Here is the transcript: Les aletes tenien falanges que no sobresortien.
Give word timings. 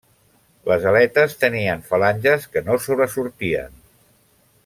Les 0.69 0.87
aletes 0.91 1.35
tenien 1.43 1.83
falanges 1.91 2.49
que 2.55 2.65
no 2.71 2.79
sobresortien. 2.87 3.79